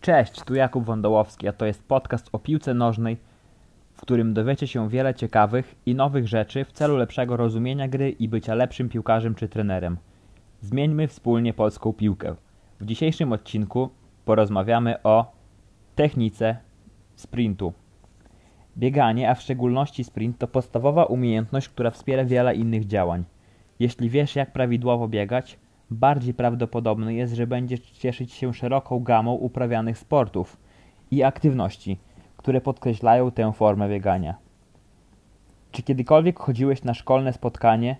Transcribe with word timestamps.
Cześć, 0.00 0.42
tu 0.42 0.54
Jakub 0.54 0.84
Wądołowski, 0.84 1.48
a 1.48 1.52
to 1.52 1.66
jest 1.66 1.82
podcast 1.82 2.28
o 2.32 2.38
piłce 2.38 2.74
nożnej, 2.74 3.16
w 3.94 4.00
którym 4.00 4.34
dowiecie 4.34 4.66
się 4.66 4.88
wiele 4.88 5.14
ciekawych 5.14 5.74
i 5.86 5.94
nowych 5.94 6.28
rzeczy 6.28 6.64
w 6.64 6.72
celu 6.72 6.96
lepszego 6.96 7.36
rozumienia 7.36 7.88
gry 7.88 8.10
i 8.10 8.28
bycia 8.28 8.54
lepszym 8.54 8.88
piłkarzem 8.88 9.34
czy 9.34 9.48
trenerem. 9.48 9.96
Zmieńmy 10.60 11.08
wspólnie 11.08 11.54
polską 11.54 11.92
piłkę. 11.92 12.34
W 12.80 12.86
dzisiejszym 12.86 13.32
odcinku 13.32 13.90
porozmawiamy 14.24 15.02
o 15.02 15.32
technice 15.94 16.56
sprintu. 17.14 17.72
Bieganie, 18.76 19.30
a 19.30 19.34
w 19.34 19.42
szczególności 19.42 20.04
sprint, 20.04 20.38
to 20.38 20.48
podstawowa 20.48 21.04
umiejętność, 21.04 21.68
która 21.68 21.90
wspiera 21.90 22.24
wiele 22.24 22.54
innych 22.54 22.86
działań. 22.86 23.24
Jeśli 23.78 24.10
wiesz, 24.10 24.36
jak 24.36 24.52
prawidłowo 24.52 25.08
biegać, 25.08 25.58
bardziej 25.90 26.34
prawdopodobne 26.34 27.14
jest, 27.14 27.34
że 27.34 27.46
będziesz 27.46 27.80
cieszyć 27.80 28.32
się 28.32 28.54
szeroką 28.54 29.00
gamą 29.00 29.32
uprawianych 29.32 29.98
sportów 29.98 30.56
i 31.10 31.22
aktywności, 31.22 31.98
które 32.36 32.60
podkreślają 32.60 33.30
tę 33.30 33.52
formę 33.52 33.88
biegania. 33.88 34.34
Czy 35.72 35.82
kiedykolwiek 35.82 36.38
chodziłeś 36.38 36.82
na 36.84 36.94
szkolne 36.94 37.32
spotkanie 37.32 37.96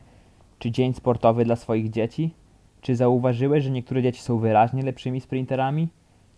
czy 0.59 0.71
dzień 0.71 0.95
sportowy 0.95 1.45
dla 1.45 1.57
swoich 1.57 1.91
dzieci? 1.91 2.35
Czy 2.81 2.97
zauważyłeś, 2.97 3.65
że 3.65 3.71
niektóre 3.71 4.03
dzieci 4.03 4.23
są 4.23 4.39
wyraźnie 4.39 4.83
lepszymi 4.83 5.21
sprinterami? 5.21 5.89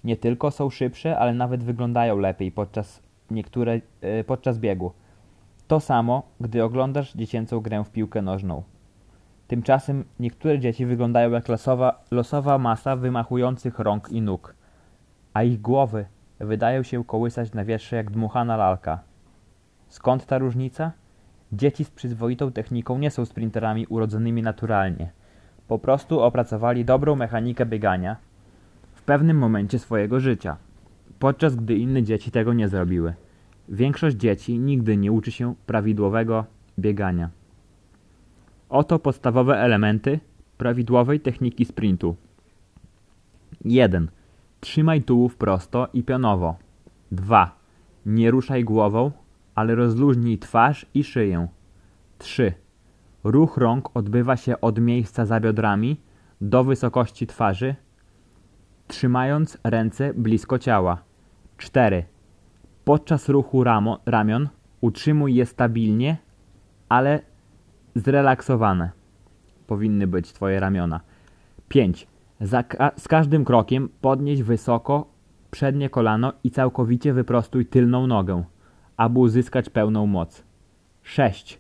Nie 0.05 0.16
tylko 0.16 0.50
są 0.50 0.70
szybsze, 0.70 1.19
ale 1.19 1.34
nawet 1.34 1.64
wyglądają 1.64 2.19
lepiej 2.19 2.53
podczas, 2.53 3.03
niektóre, 3.30 3.80
yy, 4.03 4.25
podczas 4.25 4.59
biegu. 4.59 4.92
To 5.69 5.80
samo, 5.80 6.23
gdy 6.41 6.64
oglądasz 6.64 7.14
dziecięcą 7.14 7.61
grę 7.61 7.84
w 7.84 7.91
piłkę 7.91 8.23
nożną. 8.23 8.62
Tymczasem 9.52 10.05
niektóre 10.20 10.59
dzieci 10.59 10.87
wyglądają 10.87 11.30
jak 11.30 11.48
losowa, 11.48 12.05
losowa 12.11 12.59
masa 12.59 12.97
wymachujących 12.97 13.78
rąk 13.78 14.09
i 14.12 14.23
nóg, 14.23 14.55
a 15.34 15.42
ich 15.42 15.61
głowy 15.61 16.05
wydają 16.41 16.83
się 16.83 17.05
kołysać 17.05 17.53
na 17.53 17.64
wietrze 17.64 17.97
jak 17.97 18.11
dmuchana 18.11 18.56
lalka. 18.56 19.00
Skąd 19.89 20.27
ta 20.27 20.39
różnica? 20.39 20.92
Dzieci 21.53 21.84
z 21.84 21.91
przyzwoitą 21.91 22.53
techniką 22.53 22.98
nie 22.98 23.11
są 23.11 23.25
sprinterami 23.25 23.86
urodzonymi 23.86 24.42
naturalnie. 24.42 25.11
Po 25.69 25.78
prostu 25.78 26.20
opracowali 26.20 26.84
dobrą 26.84 27.17
mechanikę 27.17 27.67
biegania 27.67 28.17
w 28.95 29.03
pewnym 29.03 29.39
momencie 29.39 29.78
swojego 29.78 30.20
życia, 30.20 30.56
podczas 31.19 31.56
gdy 31.56 31.75
inne 31.75 32.03
dzieci 32.03 32.30
tego 32.30 32.53
nie 32.53 32.69
zrobiły. 32.69 33.14
Większość 33.69 34.17
dzieci 34.17 34.58
nigdy 34.58 34.97
nie 34.97 35.12
uczy 35.12 35.33
się 35.33 35.55
prawidłowego 35.67 36.45
biegania. 36.78 37.42
Oto 38.73 38.98
podstawowe 38.98 39.61
elementy 39.61 40.20
prawidłowej 40.59 41.20
techniki 41.20 41.65
sprintu. 41.65 42.17
1. 43.64 44.11
Trzymaj 44.61 45.03
tułów 45.03 45.37
prosto 45.37 45.89
i 45.92 46.03
pionowo. 46.03 46.56
2. 47.11 47.56
Nie 48.06 48.31
ruszaj 48.31 48.64
głową, 48.64 49.11
ale 49.55 49.75
rozluźnij 49.75 50.39
twarz 50.39 50.87
i 50.95 51.05
szyję. 51.05 51.48
3. 52.19 52.53
Ruch 53.25 53.56
rąk 53.56 53.91
odbywa 53.95 54.37
się 54.37 54.61
od 54.61 54.81
miejsca 54.81 55.27
za 55.27 55.41
biodrami 55.41 56.01
do 56.41 56.64
wysokości 56.64 57.27
twarzy, 57.27 57.75
trzymając 58.89 59.59
ręce 59.64 60.14
blisko 60.14 60.59
ciała. 60.59 61.03
4. 61.57 62.05
Podczas 62.84 63.29
ruchu 63.29 63.64
ramo, 63.64 63.98
ramion 64.07 64.48
utrzymuj 64.81 65.34
je 65.34 65.47
stabilnie, 65.47 66.17
ale 66.89 67.31
zrelaksowane 67.95 68.91
powinny 69.67 70.07
być 70.07 70.33
Twoje 70.33 70.61
ramiona. 70.61 71.01
5. 71.69 72.07
Ka 72.69 72.93
z 72.97 73.09
każdym 73.09 73.45
krokiem 73.45 73.89
podnieś 74.01 74.43
wysoko 74.43 75.07
przednie 75.51 75.91
kolano 75.91 76.33
i 76.45 76.51
całkowicie 76.51 77.13
wyprostuj 77.13 77.67
tylną 77.67 78.07
nogę, 78.07 78.45
aby 78.97 79.19
uzyskać 79.19 79.70
pełną 79.70 80.07
moc. 80.07 80.45
6. 81.03 81.58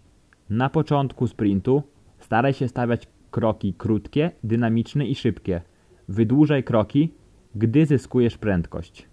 Na 0.50 0.68
początku 0.68 1.26
sprintu 1.26 1.82
staraj 2.18 2.52
się 2.52 2.68
stawiać 2.68 3.08
kroki 3.30 3.74
krótkie, 3.74 4.30
dynamiczne 4.44 5.06
i 5.06 5.14
szybkie. 5.14 5.62
Wydłużaj 6.08 6.64
kroki, 6.64 7.14
gdy 7.54 7.86
zyskujesz 7.86 8.38
prędkość. 8.38 9.08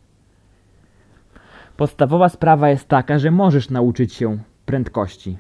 Podstawowa 1.77 2.29
sprawa 2.29 2.69
jest 2.69 2.87
taka, 2.87 3.19
że 3.19 3.31
możesz 3.31 3.69
nauczyć 3.69 4.13
się 4.13 4.37
prędkości 4.65 5.37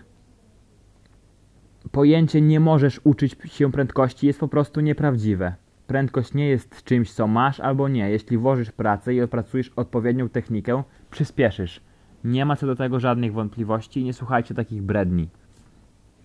pojęcie 1.91 2.41
nie 2.41 2.59
możesz 2.59 3.01
uczyć 3.03 3.35
się 3.45 3.71
prędkości 3.71 4.27
jest 4.27 4.39
po 4.39 4.47
prostu 4.47 4.81
nieprawdziwe. 4.81 5.55
Prędkość 5.87 6.33
nie 6.33 6.47
jest 6.47 6.83
czymś, 6.83 7.11
co 7.11 7.27
masz 7.27 7.59
albo 7.59 7.87
nie. 7.87 8.09
Jeśli 8.09 8.37
włożysz 8.37 8.71
pracę 8.71 9.13
i 9.13 9.21
opracujesz 9.21 9.71
odpowiednią 9.75 10.29
technikę, 10.29 10.83
przyspieszysz. 11.11 11.81
Nie 12.23 12.45
ma 12.45 12.55
co 12.55 12.67
do 12.67 12.75
tego 12.75 12.99
żadnych 12.99 13.33
wątpliwości 13.33 13.99
i 13.99 14.03
nie 14.03 14.13
słuchajcie 14.13 14.55
takich 14.55 14.81
bredni, 14.81 15.29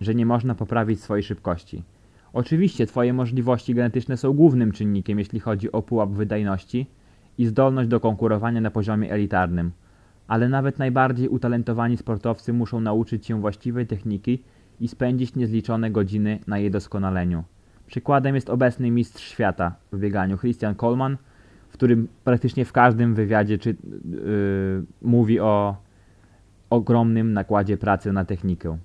że 0.01 0.15
nie 0.15 0.25
można 0.25 0.55
poprawić 0.55 1.01
swojej 1.01 1.23
szybkości. 1.23 1.83
Oczywiście 2.33 2.85
Twoje 2.85 3.13
możliwości 3.13 3.75
genetyczne 3.75 4.17
są 4.17 4.33
głównym 4.33 4.71
czynnikiem, 4.71 5.19
jeśli 5.19 5.39
chodzi 5.39 5.71
o 5.71 5.81
pułap 5.81 6.09
wydajności 6.09 6.87
i 7.37 7.45
zdolność 7.45 7.89
do 7.89 7.99
konkurowania 7.99 8.61
na 8.61 8.71
poziomie 8.71 9.11
elitarnym. 9.11 9.71
Ale 10.27 10.49
nawet 10.49 10.79
najbardziej 10.79 11.27
utalentowani 11.27 11.97
sportowcy 11.97 12.53
muszą 12.53 12.79
nauczyć 12.79 13.25
się 13.25 13.41
właściwej 13.41 13.87
techniki 13.87 14.43
i 14.79 14.87
spędzić 14.87 15.35
niezliczone 15.35 15.91
godziny 15.91 16.39
na 16.47 16.57
jej 16.57 16.71
doskonaleniu. 16.71 17.43
Przykładem 17.87 18.35
jest 18.35 18.49
obecny 18.49 18.91
mistrz 18.91 19.23
świata 19.23 19.75
w 19.91 19.99
bieganiu 19.99 20.37
Christian 20.37 20.75
Coleman, 20.75 21.17
w 21.69 21.73
którym 21.73 22.07
praktycznie 22.23 22.65
w 22.65 22.71
każdym 22.71 23.15
wywiadzie 23.15 23.57
czy, 23.57 23.69
yy, 23.69 23.77
mówi 25.01 25.39
o 25.39 25.75
ogromnym 26.69 27.33
nakładzie 27.33 27.77
pracy 27.77 28.13
na 28.13 28.25
technikę. 28.25 28.77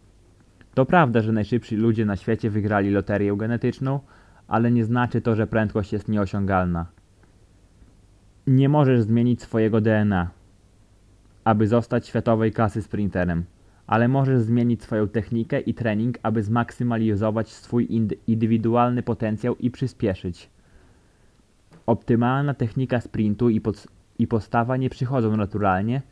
To 0.75 0.87
prawda, 0.87 1.21
że 1.21 1.33
najszybsi 1.33 1.77
ludzie 1.77 2.05
na 2.07 2.17
świecie 2.17 2.51
wygrali 2.51 2.91
loterię 2.91 3.37
genetyczną, 3.37 4.01
ale 4.49 4.71
nie 4.71 4.85
znaczy 4.85 5.21
to, 5.21 5.37
że 5.37 5.47
prędkość 5.47 5.93
jest 5.93 6.09
nieosiągalna. 6.09 6.87
Nie 8.47 8.69
możesz 8.69 9.03
zmienić 9.03 9.43
swojego 9.43 9.81
DNA, 9.81 10.31
aby 11.45 11.67
zostać 11.67 12.07
światowej 12.07 12.53
klasy 12.53 12.83
sprinterem 12.83 13.45
ale 13.91 14.09
możesz 14.09 14.43
zmienić 14.43 14.83
swoją 14.83 15.09
technikę 15.09 15.61
i 15.61 15.75
trening, 15.75 16.19
aby 16.23 16.43
zmaksymalizować 16.43 17.53
swój 17.53 17.89
indywidualny 18.27 19.03
potencjał 19.03 19.57
i 19.57 19.71
przyspieszyć. 19.71 20.51
Optymalna 21.87 22.55
technika 22.55 23.01
sprintu 23.01 23.49
i, 23.49 23.61
pod, 23.61 23.87
i 24.19 24.27
postawa 24.27 24.77
nie 24.77 24.91
przychodzą 24.91 25.37
naturalnie 25.37 26.03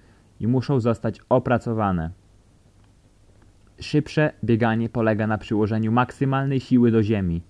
i 0.40 0.46
muszą 0.46 0.80
zostać 0.80 1.20
opracowane. 1.28 2.10
Szybsze 3.80 4.32
bieganie 4.44 4.88
polega 4.88 5.26
na 5.26 5.38
przyłożeniu 5.38 5.92
maksymalnej 5.92 6.60
siły 6.60 6.90
do 6.90 7.02
ziemi. 7.02 7.42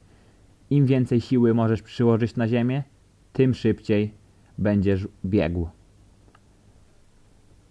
Im 0.71 0.87
więcej 0.87 1.21
siły 1.21 1.55
możesz 1.55 1.83
przyłożyć 1.83 2.37
na 2.37 2.49
ziemię, 2.49 2.83
tym 3.33 3.55
szybciej 3.55 4.15
będziesz 4.59 5.09
biegł. 5.25 5.78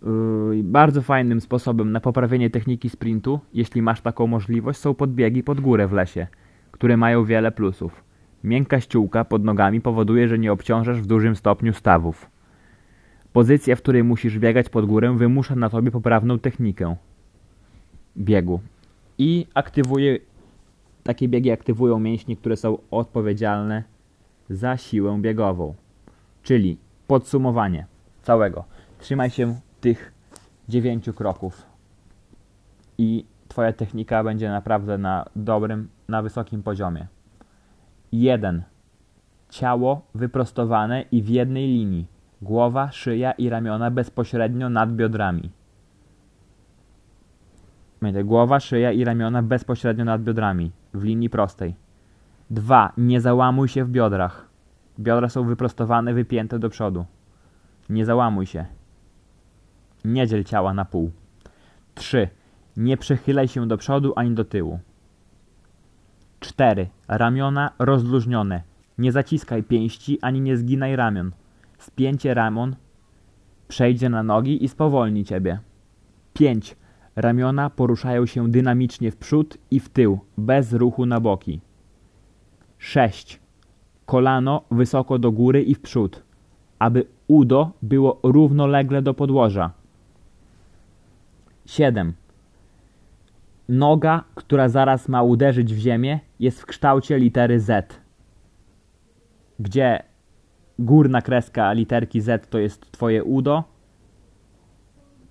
Yy, 0.03 0.63
bardzo 0.63 1.01
fajnym 1.01 1.41
sposobem 1.41 1.91
na 1.91 1.99
poprawienie 1.99 2.49
techniki 2.49 2.89
sprintu, 2.89 3.39
jeśli 3.53 3.81
masz 3.81 4.01
taką 4.01 4.27
możliwość, 4.27 4.79
są 4.79 4.93
podbiegi 4.93 5.43
pod 5.43 5.59
górę 5.61 5.87
w 5.87 5.93
lesie, 5.93 6.27
które 6.71 6.97
mają 6.97 7.25
wiele 7.25 7.51
plusów. 7.51 8.03
Miękka 8.43 8.79
ściółka 8.79 9.25
pod 9.25 9.43
nogami 9.43 9.81
powoduje, 9.81 10.27
że 10.27 10.39
nie 10.39 10.51
obciążasz 10.51 11.01
w 11.01 11.05
dużym 11.05 11.35
stopniu 11.35 11.73
stawów. 11.73 12.29
Pozycja, 13.33 13.75
w 13.75 13.81
której 13.81 14.03
musisz 14.03 14.39
biegać 14.39 14.69
pod 14.69 14.85
górę, 14.85 15.15
wymusza 15.17 15.55
na 15.55 15.69
tobie 15.69 15.91
poprawną 15.91 16.39
technikę 16.39 16.95
biegu 18.17 18.59
i 19.17 19.47
aktywuje 19.53 20.19
takie 21.03 21.27
biegi 21.27 21.51
aktywują 21.51 21.99
mięśnie, 21.99 22.35
które 22.35 22.57
są 22.57 22.77
odpowiedzialne 22.91 23.83
za 24.49 24.77
siłę 24.77 25.17
biegową. 25.21 25.75
Czyli 26.43 26.77
podsumowanie 27.07 27.85
całego. 28.23 28.63
Trzymaj 28.99 29.29
się 29.29 29.59
tych 29.87 30.13
dziewięciu 30.69 31.13
kroków 31.13 31.65
i 32.97 33.25
Twoja 33.47 33.73
technika 33.73 34.23
będzie 34.23 34.49
naprawdę 34.49 34.97
na 34.97 35.25
dobrym, 35.35 35.87
na 36.07 36.21
wysokim 36.21 36.63
poziomie. 36.63 37.07
1. 38.11 38.63
Ciało 39.49 40.01
wyprostowane 40.15 41.01
i 41.11 41.21
w 41.21 41.29
jednej 41.29 41.67
linii. 41.67 42.07
Głowa, 42.41 42.91
szyja 42.91 43.31
i 43.31 43.49
ramiona 43.49 43.91
bezpośrednio 43.91 44.69
nad 44.69 44.95
biodrami. 44.95 45.51
Głowa, 48.23 48.59
szyja 48.59 48.91
i 48.91 49.03
ramiona 49.03 49.43
bezpośrednio 49.43 50.05
nad 50.05 50.23
biodrami, 50.23 50.71
w 50.93 51.03
linii 51.03 51.29
prostej. 51.29 51.75
2. 52.49 52.93
Nie 52.97 53.21
załamuj 53.21 53.67
się 53.67 53.85
w 53.85 53.89
biodrach. 53.89 54.45
Biodra 54.99 55.29
są 55.29 55.43
wyprostowane, 55.43 56.13
wypięte 56.13 56.59
do 56.59 56.69
przodu. 56.69 57.05
Nie 57.89 58.05
załamuj 58.05 58.45
się. 58.45 58.76
Nie 60.07 60.27
dziel 60.27 60.43
ciała 60.43 60.73
na 60.73 60.85
pół. 60.85 61.11
3. 61.95 62.29
Nie 62.77 62.97
przechylaj 62.97 63.47
się 63.47 63.67
do 63.67 63.77
przodu 63.77 64.13
ani 64.15 64.35
do 64.35 64.45
tyłu. 64.45 64.79
4. 66.39 66.87
Ramiona 67.07 67.71
rozluźnione. 67.79 68.61
Nie 68.97 69.11
zaciskaj 69.11 69.63
pięści 69.63 70.19
ani 70.21 70.41
nie 70.41 70.57
zginaj 70.57 70.95
ramion. 70.95 71.31
Spięcie 71.77 72.33
ramion 72.33 72.75
przejdzie 73.67 74.09
na 74.09 74.23
nogi 74.23 74.63
i 74.63 74.67
spowolni 74.67 75.25
ciebie. 75.25 75.59
5. 76.33 76.75
Ramiona 77.15 77.69
poruszają 77.69 78.25
się 78.25 78.49
dynamicznie 78.49 79.11
w 79.11 79.17
przód 79.17 79.57
i 79.71 79.79
w 79.79 79.89
tył, 79.89 80.19
bez 80.37 80.73
ruchu 80.73 81.05
na 81.05 81.19
boki. 81.19 81.61
6. 82.77 83.39
Kolano 84.05 84.61
wysoko 84.71 85.19
do 85.19 85.31
góry 85.31 85.63
i 85.63 85.75
w 85.75 85.81
przód, 85.81 86.23
aby 86.79 87.05
udo 87.27 87.71
było 87.81 88.19
równolegle 88.23 89.01
do 89.01 89.13
podłoża. 89.13 89.76
7. 91.67 92.13
Noga, 93.69 94.23
która 94.35 94.69
zaraz 94.69 95.09
ma 95.09 95.23
uderzyć 95.23 95.73
w 95.73 95.77
ziemię, 95.77 96.19
jest 96.39 96.61
w 96.61 96.65
kształcie 96.65 97.17
litery 97.17 97.59
Z, 97.59 98.01
gdzie 99.59 100.03
górna 100.79 101.21
kreska 101.21 101.73
literki 101.73 102.21
Z 102.21 102.49
to 102.49 102.59
jest 102.59 102.91
twoje 102.91 103.23
udo, 103.23 103.63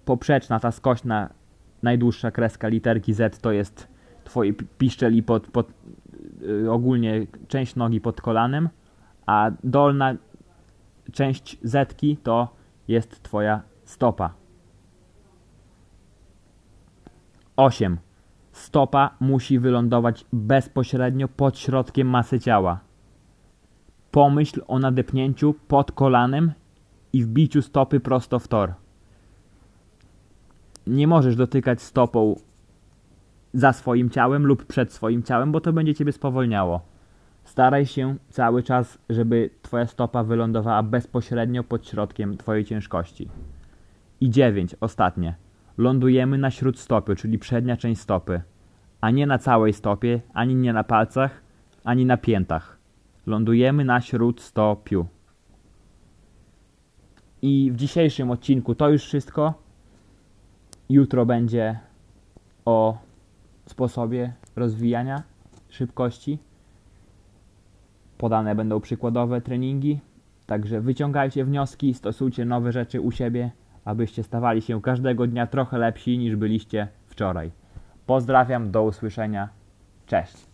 poprzeczna, 0.04 0.60
ta 0.60 0.72
skośna, 0.72 1.30
najdłuższa 1.82 2.30
kreska 2.30 2.68
literki 2.68 3.12
Z 3.12 3.38
to 3.38 3.52
jest 3.52 3.88
twoje 4.24 4.52
pi- 4.52 4.66
piszczel 4.78 5.14
i 5.14 5.22
pod, 5.22 5.46
pod, 5.46 5.72
y, 6.42 6.70
ogólnie 6.70 7.26
część 7.48 7.76
nogi 7.76 8.00
pod 8.00 8.20
kolanem, 8.20 8.68
a 9.26 9.50
dolna 9.64 10.14
część 11.12 11.58
zetki 11.62 12.16
to 12.16 12.48
jest 12.88 13.22
twoja 13.22 13.62
stopa. 13.84 14.45
8. 17.56 17.98
Stopa 18.52 19.10
musi 19.20 19.58
wylądować 19.58 20.24
bezpośrednio 20.32 21.28
pod 21.28 21.58
środkiem 21.58 22.08
masy 22.08 22.40
ciała. 22.40 22.80
Pomyśl 24.10 24.62
o 24.68 24.78
nadepnięciu 24.78 25.54
pod 25.68 25.92
kolanem 25.92 26.52
i 27.12 27.24
wbiciu 27.24 27.62
stopy 27.62 28.00
prosto 28.00 28.38
w 28.38 28.48
tor. 28.48 28.74
Nie 30.86 31.06
możesz 31.06 31.36
dotykać 31.36 31.82
stopą 31.82 32.36
za 33.54 33.72
swoim 33.72 34.10
ciałem 34.10 34.46
lub 34.46 34.64
przed 34.64 34.92
swoim 34.92 35.22
ciałem, 35.22 35.52
bo 35.52 35.60
to 35.60 35.72
będzie 35.72 35.94
ciebie 35.94 36.12
spowolniało. 36.12 36.80
Staraj 37.44 37.86
się 37.86 38.16
cały 38.30 38.62
czas, 38.62 38.98
żeby 39.10 39.50
twoja 39.62 39.86
stopa 39.86 40.24
wylądowała 40.24 40.82
bezpośrednio 40.82 41.64
pod 41.64 41.86
środkiem 41.88 42.36
twojej 42.36 42.64
ciężkości. 42.64 43.28
I 44.20 44.30
9. 44.30 44.76
Ostatnie. 44.80 45.45
Lądujemy 45.78 46.38
na 46.38 46.50
śródstopie, 46.50 47.17
czyli 47.17 47.38
przednia 47.38 47.76
część 47.76 48.00
stopy, 48.00 48.40
a 49.00 49.11
nie 49.11 49.26
na 49.26 49.38
całej 49.38 49.73
stopie, 49.73 50.20
ani 50.34 50.55
nie 50.55 50.73
na 50.73 50.84
palcach, 50.84 51.43
ani 51.84 52.06
na 52.06 52.17
piętach. 52.17 52.78
Lądujemy 53.26 53.84
na 53.84 54.00
śródstopiu. 54.00 55.06
I 57.43 57.70
w 57.73 57.76
dzisiejszym 57.76 58.31
odcinku 58.31 58.75
to 58.75 58.90
już 58.90 59.02
wszystko. 59.02 59.55
Jutro 60.88 61.26
będzie 61.26 61.78
o 62.64 62.99
sposobie 63.67 64.32
rozwijania 64.56 65.23
szybkości. 65.69 66.38
Podane 68.19 68.55
będą 68.55 68.81
przykładowe 68.81 69.40
treningi, 69.40 70.00
także 70.46 70.81
wyciągajcie 70.81 71.44
wnioski, 71.44 71.94
stosujcie 71.94 72.44
nowe 72.44 72.73
rzeczy 72.73 73.00
u 73.00 73.11
siebie, 73.11 73.50
abyście 73.86 74.22
stawali 74.22 74.62
się 74.62 74.82
każdego 74.82 75.26
dnia 75.26 75.46
trochę 75.46 75.78
lepsi 75.78 76.18
niż 76.18 76.36
byliście 76.36 76.88
wczoraj. 77.06 77.50
Pozdrawiam, 78.06 78.70
do 78.70 78.82
usłyszenia. 78.82 79.48
Cześć. 80.06 80.45